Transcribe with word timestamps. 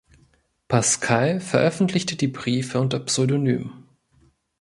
Pascal 0.67 1.39
veröffentlichte 1.39 2.15
die 2.15 2.27
Briefe 2.27 2.79
unter 2.79 2.99
Pseudonym. 3.01 3.85